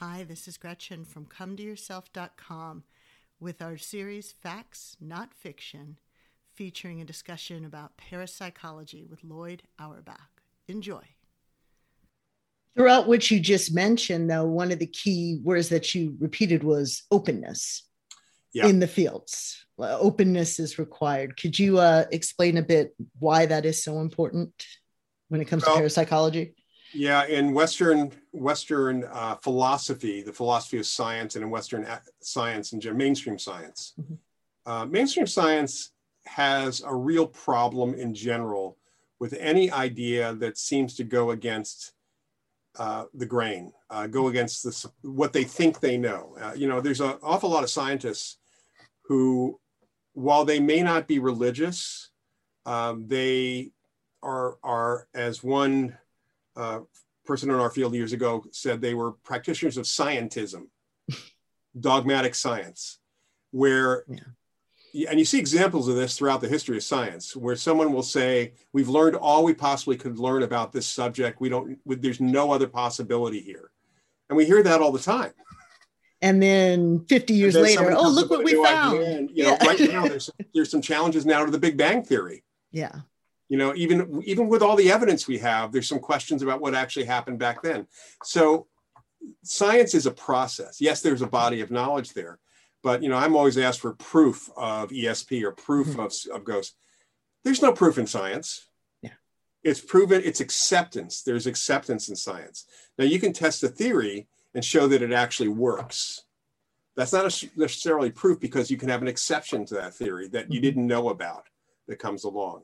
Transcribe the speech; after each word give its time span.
Hi, 0.00 0.22
this 0.22 0.46
is 0.46 0.56
Gretchen 0.56 1.04
from 1.04 1.26
ComeToYourself.com 1.26 2.84
with 3.40 3.60
our 3.60 3.76
series 3.76 4.30
Facts, 4.30 4.96
Not 5.00 5.34
Fiction, 5.34 5.96
featuring 6.54 7.00
a 7.00 7.04
discussion 7.04 7.64
about 7.64 7.96
parapsychology 7.96 9.04
with 9.10 9.24
Loyd 9.24 9.62
Auerbach. 9.76 10.40
Enjoy. 10.68 11.02
Throughout 12.76 13.08
what 13.08 13.28
you 13.28 13.40
just 13.40 13.74
mentioned, 13.74 14.30
though, 14.30 14.46
one 14.46 14.70
of 14.70 14.78
the 14.78 14.86
key 14.86 15.40
words 15.42 15.68
that 15.70 15.92
you 15.96 16.16
repeated 16.20 16.62
was 16.62 17.02
openness 17.10 17.82
yeah. 18.52 18.68
in 18.68 18.78
the 18.78 18.86
fields. 18.86 19.66
openness 19.80 20.60
is 20.60 20.78
required. 20.78 21.36
Could 21.36 21.58
you 21.58 21.78
uh, 21.78 22.04
explain 22.12 22.56
a 22.58 22.62
bit 22.62 22.94
why 23.18 23.46
that 23.46 23.66
is 23.66 23.82
so 23.82 23.98
important 23.98 24.64
when 25.26 25.40
it 25.40 25.46
comes 25.46 25.66
well, 25.66 25.74
to 25.74 25.78
parapsychology? 25.80 26.54
Yeah, 26.94 27.26
in 27.26 27.52
Western 27.52 28.12
Western 28.32 29.04
uh, 29.04 29.36
philosophy, 29.36 30.22
the 30.22 30.32
philosophy 30.32 30.78
of 30.78 30.86
science, 30.86 31.34
and 31.34 31.44
in 31.44 31.50
Western 31.50 31.86
science 32.20 32.72
and 32.72 32.96
mainstream 32.96 33.38
science, 33.38 33.94
mm-hmm. 34.00 34.14
uh, 34.64 34.86
mainstream 34.86 35.26
science 35.26 35.90
has 36.26 36.82
a 36.82 36.94
real 36.94 37.26
problem 37.26 37.94
in 37.94 38.14
general 38.14 38.78
with 39.20 39.34
any 39.34 39.70
idea 39.70 40.34
that 40.34 40.56
seems 40.56 40.94
to 40.94 41.04
go 41.04 41.30
against 41.30 41.92
uh, 42.78 43.04
the 43.14 43.26
grain, 43.26 43.72
uh, 43.90 44.06
go 44.06 44.28
against 44.28 44.62
this, 44.62 44.86
what 45.02 45.32
they 45.32 45.44
think 45.44 45.80
they 45.80 45.96
know. 45.96 46.36
Uh, 46.40 46.52
you 46.54 46.68
know, 46.68 46.80
there's 46.80 47.00
an 47.00 47.14
awful 47.22 47.50
lot 47.50 47.64
of 47.64 47.70
scientists 47.70 48.38
who, 49.04 49.58
while 50.12 50.44
they 50.44 50.60
may 50.60 50.82
not 50.82 51.08
be 51.08 51.18
religious, 51.18 52.10
um, 52.66 53.06
they 53.08 53.72
are 54.22 54.58
are 54.62 55.08
as 55.14 55.42
one 55.42 55.96
uh, 56.58 56.80
person 57.24 57.50
in 57.50 57.56
our 57.56 57.70
field 57.70 57.94
years 57.94 58.12
ago 58.12 58.44
said 58.50 58.80
they 58.80 58.94
were 58.94 59.12
practitioners 59.12 59.76
of 59.76 59.84
scientism, 59.84 60.66
dogmatic 61.80 62.34
science, 62.34 62.98
where, 63.52 64.04
yeah. 64.08 65.10
and 65.10 65.18
you 65.18 65.24
see 65.24 65.38
examples 65.38 65.88
of 65.88 65.94
this 65.94 66.18
throughout 66.18 66.40
the 66.40 66.48
history 66.48 66.76
of 66.76 66.82
science, 66.82 67.36
where 67.36 67.54
someone 67.54 67.92
will 67.92 68.02
say, 68.02 68.54
"We've 68.72 68.88
learned 68.88 69.14
all 69.14 69.44
we 69.44 69.54
possibly 69.54 69.96
could 69.96 70.18
learn 70.18 70.42
about 70.42 70.72
this 70.72 70.86
subject. 70.86 71.40
We 71.40 71.48
don't. 71.48 71.78
There's 71.86 72.20
no 72.20 72.50
other 72.50 72.66
possibility 72.66 73.40
here," 73.40 73.70
and 74.28 74.36
we 74.36 74.44
hear 74.44 74.62
that 74.62 74.80
all 74.80 74.92
the 74.92 74.98
time. 74.98 75.32
And 76.20 76.42
then 76.42 77.04
50 77.04 77.34
years 77.34 77.54
later, 77.54 77.92
oh, 77.96 78.08
look 78.08 78.28
what 78.28 78.42
we 78.42 78.60
found. 78.60 79.00
And, 79.00 79.30
you 79.32 79.44
know, 79.44 79.56
yeah. 79.60 79.64
right 79.64 79.80
now 79.80 80.02
there's 80.08 80.28
there's 80.52 80.70
some 80.70 80.82
challenges 80.82 81.24
now 81.24 81.44
to 81.44 81.50
the 81.52 81.60
Big 81.60 81.76
Bang 81.76 82.02
theory. 82.02 82.42
Yeah 82.72 83.02
you 83.48 83.56
know 83.56 83.74
even 83.74 84.22
even 84.24 84.48
with 84.48 84.62
all 84.62 84.76
the 84.76 84.90
evidence 84.92 85.26
we 85.26 85.38
have 85.38 85.72
there's 85.72 85.88
some 85.88 86.00
questions 86.00 86.42
about 86.42 86.60
what 86.60 86.74
actually 86.74 87.06
happened 87.06 87.38
back 87.38 87.62
then. 87.62 87.86
So 88.22 88.66
science 89.42 89.94
is 89.94 90.06
a 90.06 90.10
process. 90.10 90.80
Yes 90.80 91.02
there's 91.02 91.22
a 91.22 91.26
body 91.26 91.60
of 91.60 91.70
knowledge 91.70 92.12
there 92.14 92.38
but 92.82 93.02
you 93.02 93.08
know 93.08 93.16
i'm 93.16 93.36
always 93.36 93.58
asked 93.58 93.80
for 93.80 93.94
proof 93.94 94.50
of 94.56 94.90
esp 94.90 95.42
or 95.42 95.52
proof 95.52 95.88
mm-hmm. 95.88 96.00
of, 96.00 96.12
of 96.34 96.44
ghosts. 96.44 96.74
There's 97.44 97.62
no 97.62 97.72
proof 97.72 97.98
in 97.98 98.06
science. 98.06 98.66
Yeah. 99.02 99.10
it's 99.62 99.80
proven 99.80 100.22
it's 100.24 100.40
acceptance. 100.40 101.22
There's 101.22 101.46
acceptance 101.46 102.08
in 102.08 102.16
science. 102.16 102.66
Now 102.98 103.04
you 103.04 103.20
can 103.20 103.32
test 103.32 103.62
a 103.62 103.68
theory 103.68 104.28
and 104.54 104.64
show 104.64 104.88
that 104.88 105.02
it 105.02 105.12
actually 105.12 105.48
works. 105.48 106.24
That's 106.96 107.12
not 107.12 107.24
necessarily 107.56 108.10
proof 108.10 108.40
because 108.40 108.70
you 108.70 108.76
can 108.76 108.88
have 108.88 109.02
an 109.02 109.08
exception 109.08 109.64
to 109.66 109.74
that 109.74 109.94
theory 109.94 110.28
that 110.28 110.50
you 110.50 110.58
mm-hmm. 110.58 110.64
didn't 110.64 110.86
know 110.86 111.10
about 111.10 111.44
that 111.86 111.98
comes 111.98 112.24
along 112.24 112.62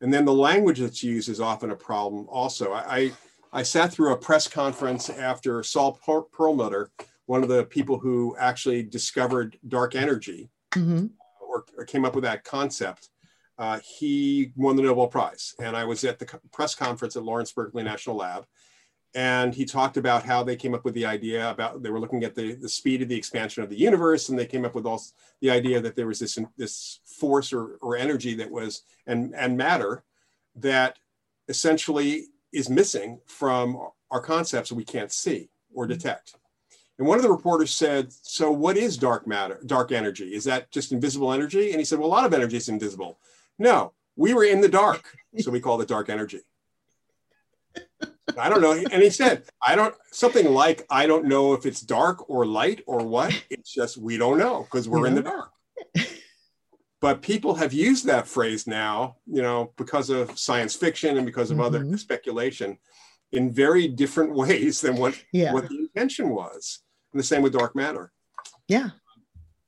and 0.00 0.12
then 0.12 0.24
the 0.24 0.32
language 0.32 0.80
that's 0.80 1.02
used 1.02 1.28
is 1.28 1.40
often 1.40 1.70
a 1.70 1.76
problem 1.76 2.26
also. 2.28 2.72
I, 2.72 2.96
I, 2.96 3.12
I 3.52 3.62
sat 3.62 3.92
through 3.92 4.12
a 4.12 4.16
press 4.16 4.48
conference 4.48 5.10
after 5.10 5.62
Saul 5.62 5.98
Perlmutter, 6.32 6.90
one 7.26 7.42
of 7.42 7.48
the 7.48 7.64
people 7.64 7.98
who 7.98 8.36
actually 8.38 8.82
discovered 8.82 9.58
dark 9.68 9.94
energy 9.94 10.50
mm-hmm. 10.72 11.06
or, 11.40 11.64
or, 11.76 11.84
came 11.84 12.04
up 12.04 12.14
with 12.14 12.24
that 12.24 12.44
concept. 12.44 13.08
Uh, 13.58 13.78
he 13.98 14.52
won 14.56 14.76
the 14.76 14.82
Nobel 14.82 15.06
Prize. 15.06 15.54
And 15.60 15.76
I 15.76 15.84
was 15.84 16.02
at 16.04 16.18
the 16.18 16.40
press 16.50 16.74
conference 16.74 17.16
at 17.16 17.24
Lawrence 17.24 17.52
Berkeley 17.52 17.82
National 17.82 18.16
Lab 18.16 18.46
and 19.14 19.54
he 19.54 19.64
talked 19.64 19.96
about 19.96 20.24
how 20.24 20.42
they 20.42 20.54
came 20.54 20.74
up 20.74 20.84
with 20.84 20.94
the 20.94 21.04
idea 21.04 21.50
about 21.50 21.82
they 21.82 21.90
were 21.90 21.98
looking 21.98 22.22
at 22.22 22.34
the, 22.34 22.54
the 22.54 22.68
speed 22.68 23.02
of 23.02 23.08
the 23.08 23.16
expansion 23.16 23.62
of 23.62 23.68
the 23.68 23.78
universe 23.78 24.28
and 24.28 24.38
they 24.38 24.46
came 24.46 24.64
up 24.64 24.74
with 24.74 24.86
all 24.86 25.02
the 25.40 25.50
idea 25.50 25.80
that 25.80 25.96
there 25.96 26.06
was 26.06 26.20
this 26.20 26.38
this 26.56 27.00
force 27.04 27.52
or, 27.52 27.76
or 27.82 27.96
energy 27.96 28.34
that 28.34 28.50
was 28.50 28.82
and 29.06 29.34
and 29.34 29.56
matter 29.56 30.04
that 30.54 30.98
essentially 31.48 32.26
is 32.52 32.68
missing 32.68 33.20
from 33.26 33.78
our 34.10 34.20
concepts 34.20 34.68
that 34.68 34.74
we 34.76 34.84
can't 34.84 35.12
see 35.12 35.48
or 35.74 35.84
mm-hmm. 35.84 35.92
detect. 35.92 36.36
And 36.98 37.08
one 37.08 37.16
of 37.16 37.22
the 37.22 37.30
reporters 37.30 37.70
said 37.70 38.12
so 38.12 38.50
what 38.50 38.76
is 38.76 38.96
dark 38.96 39.26
matter 39.26 39.60
dark 39.66 39.90
energy? 39.90 40.34
Is 40.34 40.44
that 40.44 40.70
just 40.70 40.92
invisible 40.92 41.32
energy? 41.32 41.70
And 41.70 41.80
he 41.80 41.84
said 41.84 41.98
well 41.98 42.08
a 42.08 42.10
lot 42.10 42.26
of 42.26 42.34
energy 42.34 42.58
is 42.58 42.68
invisible. 42.68 43.18
No 43.58 43.92
we 44.14 44.34
were 44.34 44.44
in 44.44 44.60
the 44.60 44.68
dark 44.68 45.04
so 45.38 45.50
we 45.50 45.60
call 45.60 45.80
it 45.80 45.88
dark 45.88 46.10
energy 46.10 46.40
I 48.38 48.48
don't 48.48 48.60
know. 48.60 48.72
And 48.72 49.02
he 49.02 49.10
said, 49.10 49.44
I 49.62 49.74
don't, 49.74 49.94
something 50.10 50.52
like, 50.52 50.86
I 50.90 51.06
don't 51.06 51.26
know 51.26 51.52
if 51.54 51.66
it's 51.66 51.80
dark 51.80 52.28
or 52.28 52.46
light 52.46 52.82
or 52.86 53.04
what. 53.04 53.44
It's 53.50 53.72
just, 53.72 53.96
we 53.96 54.16
don't 54.16 54.38
know 54.38 54.62
because 54.62 54.88
we're 54.88 55.06
in 55.06 55.14
the 55.14 55.22
dark. 55.22 55.50
But 57.00 57.22
people 57.22 57.54
have 57.54 57.72
used 57.72 58.04
that 58.06 58.28
phrase 58.28 58.66
now, 58.66 59.16
you 59.26 59.40
know, 59.40 59.72
because 59.78 60.10
of 60.10 60.38
science 60.38 60.76
fiction 60.76 61.16
and 61.16 61.24
because 61.24 61.50
of 61.50 61.56
mm-hmm. 61.56 61.64
other 61.64 61.96
speculation 61.96 62.76
in 63.32 63.50
very 63.50 63.88
different 63.88 64.34
ways 64.34 64.82
than 64.82 64.96
what, 64.96 65.22
yeah. 65.32 65.54
what 65.54 65.68
the 65.68 65.78
intention 65.78 66.28
was. 66.28 66.80
And 67.12 67.18
the 67.18 67.24
same 67.24 67.40
with 67.40 67.54
dark 67.54 67.74
matter. 67.74 68.12
Yeah 68.68 68.90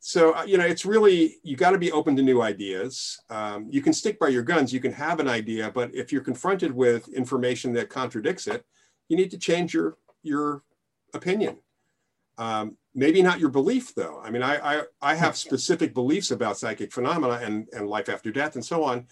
so 0.04 0.34
uh, 0.34 0.42
you 0.42 0.58
know 0.58 0.66
it's 0.66 0.84
really 0.84 1.36
you 1.44 1.56
got 1.56 1.70
to 1.70 1.78
be 1.78 1.92
open 1.92 2.16
to 2.16 2.22
new 2.22 2.42
ideas. 2.42 3.20
Um, 3.30 3.68
you 3.70 3.80
can 3.80 3.92
stick 3.92 4.18
by 4.18 4.28
your 4.28 4.42
guns 4.42 4.72
you 4.72 4.80
can 4.80 4.92
have 4.92 5.20
an 5.20 5.28
idea 5.28 5.70
but 5.72 5.94
if 5.94 6.10
you're 6.10 6.22
confronted 6.22 6.72
with 6.72 7.08
information 7.08 7.72
that 7.74 7.88
contradicts 7.88 8.48
it 8.48 8.64
you 9.08 9.16
need 9.16 9.30
to 9.30 9.38
change 9.38 9.72
your 9.72 9.96
your 10.24 10.64
opinion. 11.14 11.58
Um, 12.36 12.76
maybe 12.96 13.22
not 13.22 13.38
your 13.38 13.50
belief 13.50 13.94
though. 13.94 14.20
I 14.24 14.30
mean 14.30 14.42
I, 14.42 14.56
I 14.78 14.82
i 15.00 15.14
have 15.14 15.36
specific 15.36 15.94
beliefs 15.94 16.32
about 16.32 16.58
psychic 16.58 16.92
phenomena 16.92 17.38
and 17.40 17.69
and 17.72 17.88
life 17.88 18.08
after 18.08 18.32
death 18.32 18.56
and 18.56 18.64
so 18.64 18.82
on 18.82 19.06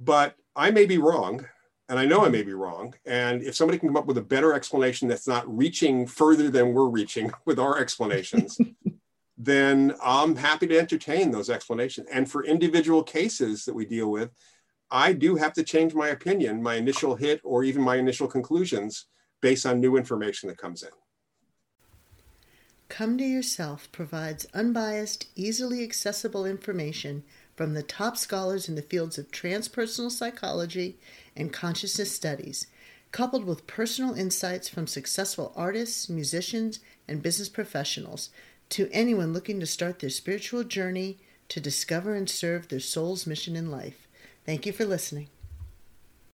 but 0.00 0.36
i 0.56 0.70
may 0.70 0.86
be 0.86 0.98
wrong 0.98 1.44
and 1.88 1.98
i 1.98 2.04
know 2.04 2.24
i 2.24 2.28
may 2.28 2.42
be 2.42 2.54
wrong 2.54 2.94
and 3.06 3.42
if 3.42 3.54
somebody 3.54 3.78
can 3.78 3.88
come 3.88 3.96
up 3.96 4.06
with 4.06 4.18
a 4.18 4.22
better 4.22 4.54
explanation 4.54 5.06
that's 5.06 5.28
not 5.28 5.44
reaching 5.54 6.06
further 6.06 6.50
than 6.50 6.72
we're 6.72 6.88
reaching 6.88 7.30
with 7.44 7.58
our 7.58 7.78
explanations 7.78 8.58
then 9.44 9.94
I'm 10.02 10.36
happy 10.36 10.66
to 10.68 10.78
entertain 10.78 11.30
those 11.30 11.50
explanations. 11.50 12.08
And 12.12 12.30
for 12.30 12.44
individual 12.44 13.02
cases 13.02 13.64
that 13.64 13.74
we 13.74 13.84
deal 13.84 14.10
with, 14.10 14.30
I 14.90 15.12
do 15.12 15.36
have 15.36 15.52
to 15.54 15.64
change 15.64 15.94
my 15.94 16.08
opinion, 16.08 16.62
my 16.62 16.74
initial 16.74 17.16
hit, 17.16 17.40
or 17.42 17.64
even 17.64 17.82
my 17.82 17.96
initial 17.96 18.28
conclusions 18.28 19.06
based 19.40 19.66
on 19.66 19.80
new 19.80 19.96
information 19.96 20.48
that 20.48 20.58
comes 20.58 20.82
in. 20.82 20.90
Come 22.88 23.18
to 23.18 23.24
Yourself 23.24 23.90
provides 23.92 24.46
unbiased, 24.54 25.26
easily 25.34 25.82
accessible 25.82 26.46
information 26.46 27.24
from 27.56 27.74
the 27.74 27.82
top 27.82 28.16
scholars 28.16 28.68
in 28.68 28.74
the 28.74 28.82
fields 28.82 29.18
of 29.18 29.30
transpersonal 29.30 30.10
psychology 30.10 30.98
and 31.36 31.52
consciousness 31.52 32.14
studies, 32.14 32.66
coupled 33.10 33.44
with 33.44 33.66
personal 33.66 34.14
insights 34.14 34.68
from 34.68 34.86
successful 34.86 35.52
artists, 35.56 36.08
musicians, 36.08 36.80
and 37.08 37.22
business 37.22 37.48
professionals 37.48 38.30
to 38.70 38.88
anyone 38.92 39.32
looking 39.32 39.60
to 39.60 39.66
start 39.66 39.98
their 39.98 40.10
spiritual 40.10 40.64
journey 40.64 41.18
to 41.48 41.60
discover 41.60 42.14
and 42.14 42.28
serve 42.28 42.68
their 42.68 42.80
soul's 42.80 43.26
mission 43.26 43.56
in 43.56 43.70
life. 43.70 44.08
Thank 44.46 44.66
you 44.66 44.72
for 44.72 44.84
listening. 44.84 45.28